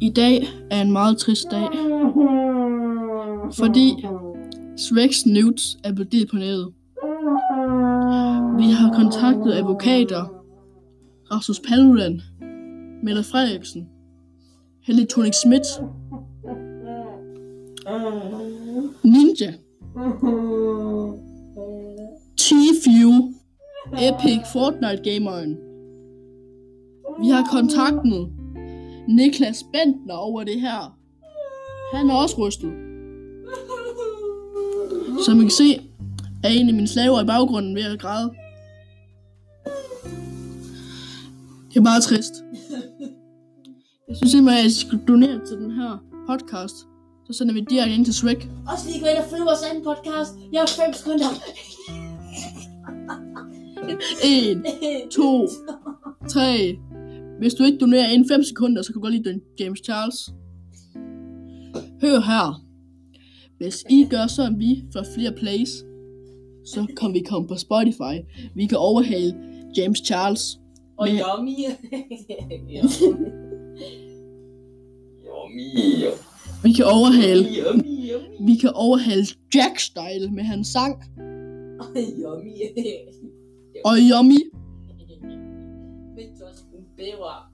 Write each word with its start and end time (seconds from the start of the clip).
I 0.00 0.10
dag 0.10 0.48
er 0.70 0.82
en 0.82 0.92
meget 0.92 1.18
trist 1.18 1.50
dag, 1.50 1.68
fordi 3.52 4.06
Svex 4.76 5.26
nudes 5.26 5.78
er 5.84 5.92
blevet 5.92 6.28
på 6.30 6.36
nettet. 6.36 6.72
Vi 8.58 8.70
har 8.70 8.92
kontaktet 8.94 9.52
advokater, 9.52 10.24
Rasmus 11.32 11.60
Paludan, 11.68 12.20
Mette 13.02 13.22
Frederiksen, 13.22 13.88
Helle 14.82 15.06
Thorning 15.06 15.34
Schmidt, 15.34 15.66
Ninja, 19.04 19.52
T-Few, 22.36 23.34
Epic 23.92 24.40
Fortnite 24.52 25.02
gameren. 25.10 25.56
Vi 27.20 27.28
har 27.28 27.44
kontaktet 27.52 28.35
Niklas 29.08 29.64
Bentner 29.72 30.14
over 30.14 30.44
det 30.44 30.60
her. 30.60 30.98
Han 31.94 32.10
er 32.10 32.14
også 32.14 32.36
rystet. 32.38 32.72
Som 35.24 35.38
I 35.38 35.42
kan 35.42 35.50
se, 35.50 35.80
er 36.44 36.48
en 36.48 36.68
af 36.68 36.74
mine 36.74 36.88
slaver 36.88 37.22
i 37.22 37.26
baggrunden 37.26 37.74
ved 37.74 37.82
at 37.82 38.00
græde. 38.00 38.32
Det 41.68 41.76
er 41.76 41.80
meget 41.80 42.02
trist. 42.02 42.34
Jeg 44.08 44.16
synes 44.16 44.30
simpelthen, 44.32 44.64
at 44.64 44.70
I 44.70 44.80
skal 44.80 45.00
donere 45.08 45.46
til 45.46 45.56
den 45.56 45.70
her 45.70 45.98
podcast. 46.28 46.76
Så 47.26 47.32
sender 47.32 47.54
vi 47.54 47.60
direkte 47.60 47.94
ind 47.94 48.04
til 48.04 48.14
Shrek. 48.14 48.48
Også 48.72 48.86
lige 48.86 49.00
gå 49.00 49.06
ind 49.06 49.18
og 49.18 49.24
følge 49.30 49.44
vores 49.44 49.62
anden 49.70 49.84
podcast. 49.84 50.32
Jeg 50.52 50.60
har 50.60 50.66
5 50.86 50.94
sekunder. 50.94 51.30
1, 54.24 54.62
2, 55.10 55.48
3. 56.28 56.78
Hvis 57.38 57.54
du 57.54 57.64
ikke 57.64 57.78
donerer 57.78 58.08
inden 58.10 58.28
5 58.28 58.42
sekunder, 58.42 58.82
så 58.82 58.92
kan 58.92 58.94
du 58.94 59.00
godt 59.00 59.14
lide 59.14 59.28
den 59.30 59.40
James 59.60 59.84
Charles. 59.84 60.30
Hør 62.02 62.20
her. 62.20 62.62
Hvis 63.58 63.84
I 63.90 64.06
gør 64.10 64.26
som 64.26 64.58
vi 64.60 64.84
får 64.92 65.04
flere 65.14 65.32
plays, 65.32 65.68
så 66.64 66.86
kan 67.00 67.12
vi 67.12 67.20
komme 67.20 67.48
på 67.48 67.54
Spotify. 67.56 68.14
Vi 68.54 68.66
kan 68.66 68.78
overhale 68.78 69.34
James 69.76 69.98
Charles. 70.06 70.58
Og 70.98 71.08
Men- 71.08 71.18
yummy. 71.18 71.56
Yummy. 75.26 76.04
Vi 76.64 76.72
kan 76.72 76.84
overhale, 76.84 77.44
Yummy, 77.44 78.10
yummy. 78.12 78.46
vi 78.52 78.56
kan 78.56 78.70
overhale 78.74 79.26
Jack 79.54 79.78
Style 79.78 80.30
med 80.32 80.42
hans 80.44 80.68
sang. 80.68 81.02
Yummy. 82.24 82.52
Og 83.84 83.94
Yummy. 84.10 84.40
Med 86.16 86.24
Bieber. 86.96 87.50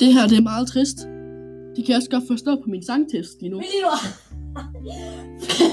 Det 0.00 0.14
her, 0.14 0.26
det 0.28 0.38
er 0.38 0.42
meget 0.42 0.68
trist. 0.68 0.98
De 1.76 1.82
kan 1.86 1.96
også 1.96 2.10
godt 2.10 2.24
forstå 2.28 2.56
på 2.56 2.62
min 2.66 2.84
sangtest 2.84 3.40
lige 3.40 3.50
nu. 3.50 3.56
Men 3.56 3.66
lige 3.72 3.82
nu. 3.82 3.90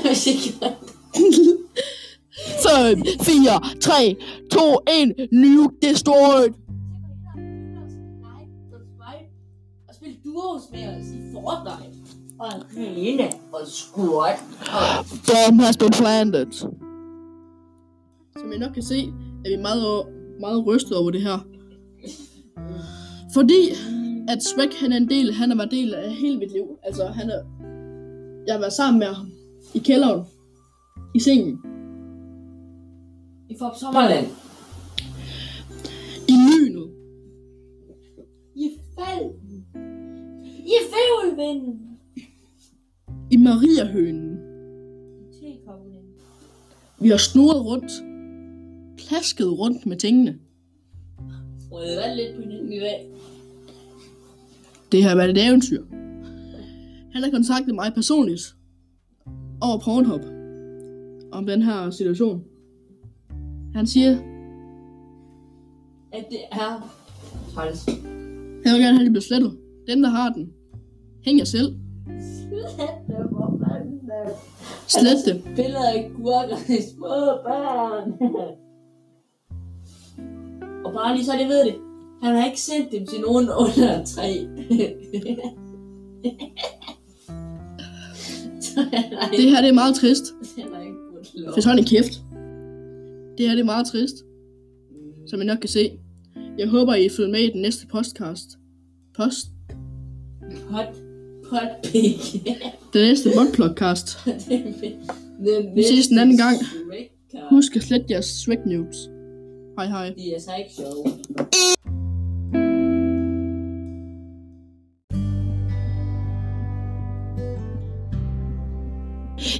Fem 0.03 0.15
sekunder. 0.15 0.71
5, 2.63 3.03
4, 3.21 3.79
3, 3.79 4.15
2, 4.51 4.59
1, 4.89 5.27
nuke 5.31 5.75
destroyed. 5.81 6.53
Og 9.87 9.95
spille 9.95 10.17
duos 10.25 10.61
med 10.71 10.87
os 10.87 11.07
i 11.11 11.19
Fortnite. 11.33 11.99
Og 12.39 12.51
alene 12.77 13.23
og 13.53 13.67
squat. 13.67 14.39
Og 14.59 15.05
Bomb 15.27 15.61
has 15.61 15.77
been 15.77 15.91
planted. 15.91 16.51
Som 18.37 18.51
I 18.51 18.57
nok 18.57 18.73
kan 18.73 18.83
se, 18.83 18.99
er 19.45 19.57
vi 19.57 19.61
meget, 19.61 20.05
meget 20.39 20.65
rystet 20.65 20.97
over 20.97 21.11
det 21.11 21.21
her. 21.21 21.39
Fordi 23.33 23.69
at 24.27 24.43
Shrek, 24.43 24.73
han 24.73 24.91
er 24.91 24.97
en 24.97 25.09
del, 25.09 25.33
han 25.33 25.51
været 25.55 25.71
del 25.71 25.93
af 25.93 26.11
hele 26.11 26.37
mit 26.37 26.51
liv. 26.51 26.79
Altså, 26.83 27.05
han 27.05 27.29
er... 27.29 27.41
Jeg 28.47 28.55
været 28.59 28.73
sammen 28.73 28.99
med 28.99 29.07
ham 29.07 29.31
i 29.73 29.79
kælderen. 29.79 30.23
I 31.15 31.19
sengen. 31.19 31.59
I 33.49 33.55
får 33.59 33.77
Sommerland. 33.79 34.27
I 36.27 36.33
lynet. 36.49 36.89
I 38.55 38.69
falden. 38.99 39.65
I 40.65 40.75
fævelvinden. 40.93 41.79
I 43.31 43.37
Mariahønen. 43.37 44.37
I. 45.39 46.03
Vi 46.99 47.09
har 47.09 47.17
snurret 47.17 47.65
rundt. 47.65 47.91
Plasket 48.97 49.59
rundt 49.59 49.85
med 49.85 49.97
tingene. 49.97 50.39
Vand 51.79 52.15
lidt 52.15 52.35
på 52.35 52.41
hinanden 52.41 52.73
i 52.73 52.79
dag. 52.79 53.07
Det 54.91 55.03
har 55.03 55.15
været 55.15 55.29
et 55.29 55.47
eventyr. 55.47 55.83
Han 57.13 57.23
har 57.23 57.29
kontaktet 57.31 57.75
mig 57.75 57.91
personligt 57.95 58.55
over 59.61 59.79
Pornhub 59.79 60.21
om 61.31 61.45
den 61.45 61.61
her 61.61 61.89
situation. 61.89 62.43
Han 63.75 63.87
siger, 63.87 64.11
At 66.11 66.25
det 66.29 66.39
er 66.51 66.95
træls. 67.53 67.85
han 68.65 68.73
vil 68.73 68.81
gerne 68.81 68.97
have, 68.97 69.03
det 69.03 69.11
bliver 69.11 69.21
slettet. 69.21 69.57
Den, 69.87 70.03
der 70.03 70.09
har 70.09 70.29
den, 70.29 70.53
hænger 71.25 71.45
selv. 71.45 71.75
Slet 74.87 75.17
det. 75.25 75.43
Billeder 75.55 75.89
af 75.93 76.11
gurker 76.17 76.57
i 76.69 76.81
små 76.95 77.07
børn. 77.45 78.13
Og 80.93 80.99
bare 80.99 81.15
lige 81.15 81.25
så 81.25 81.31
de 81.31 81.47
ved 81.47 81.65
det. 81.65 81.75
Han 82.23 82.35
har 82.35 82.45
ikke 82.45 82.61
sendt 82.61 82.91
dem 82.91 83.07
til 83.07 83.21
nogen 83.21 83.49
under 83.49 84.05
tre. 84.05 84.47
Det 89.31 89.49
her 89.49 89.61
det 89.61 89.69
er 89.69 89.73
meget 89.73 89.95
trist. 89.95 90.23
han 90.57 90.73
har 90.73 90.81
ikke 90.81 90.95
fået 91.11 91.31
lov. 91.35 91.53
For 91.53 91.69
hold 91.69 91.79
en 91.79 91.85
kæft. 91.85 92.13
Det 93.37 93.47
her 93.47 93.55
det 93.55 93.59
er 93.59 93.65
meget 93.65 93.87
trist, 93.87 94.15
som 95.27 95.41
I 95.41 95.45
nok 95.45 95.57
kan 95.57 95.69
se. 95.69 95.91
Jeg 96.57 96.67
håber, 96.67 96.93
I 96.95 97.09
følger 97.09 97.31
med 97.31 97.39
i 97.39 97.51
den 97.51 97.61
næste 97.61 97.87
podcast. 97.87 98.57
Post. 99.15 99.45
Pot, 100.71 100.85
pot 101.49 101.69
pig. 101.83 102.15
Den 102.93 103.01
næste 103.01 103.29
podcast. 103.57 104.07
Vi 105.75 105.83
ses 105.83 106.07
en 106.07 106.17
anden 106.17 106.37
gang. 106.37 106.57
Husk 107.49 107.75
at 107.75 107.83
slette 107.83 108.05
jeres 108.09 108.25
Shrek 108.25 108.65
News. 108.65 109.12
Hej 109.77 109.85
hej. 109.85 110.09
De 110.09 110.35
er 110.35 110.39
så 110.39 110.55
ikke 110.55 110.71
sjove. 110.75 111.05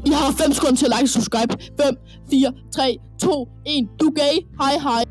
I 0.06 0.10
har 0.12 0.32
5 0.32 0.52
sekunder 0.54 0.76
til 0.76 0.86
at 0.86 0.92
like 0.96 1.06
og 1.06 1.10
subscribe. 1.10 1.54
5, 1.82 1.98
4, 2.30 2.54
3, 2.72 2.98
2, 3.20 3.48
1. 3.66 3.90
Du 4.00 4.06
er 4.06 4.12
gay. 4.12 4.36
Hej 4.62 4.74
hej. 4.88 5.04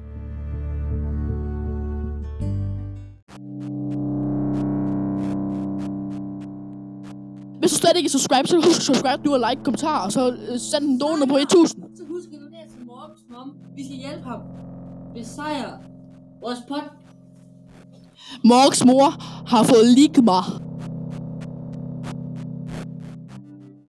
Hvis 7.60 7.70
du 7.72 7.76
slet 7.76 7.96
ikke 7.96 8.06
er 8.06 8.10
subscribe, 8.18 8.46
så 8.48 8.56
husk 8.56 8.78
at 8.80 8.86
subscribe, 8.90 9.22
du 9.24 9.30
og 9.36 9.40
like, 9.48 9.64
kommentar, 9.64 10.04
og 10.04 10.12
så 10.12 10.22
øh, 10.30 10.58
send 10.70 10.84
en 10.84 11.00
donor 11.00 11.26
på 11.26 11.36
1000. 11.36 11.82
Så 11.96 12.02
husk 12.08 12.28
at 12.34 12.38
donere 12.44 12.66
til 12.74 12.86
Morgens 12.86 13.22
mom. 13.30 13.48
Vi 13.76 13.82
skal 13.84 13.96
hjælpe 13.96 14.24
ham. 14.30 14.40
Besejre 15.14 15.78
vores 16.40 16.58
pot. 16.68 16.82
Morgs 18.44 18.84
mor 18.84 19.14
har 19.46 19.62
fået 19.62 19.86
ligma. 19.86 20.40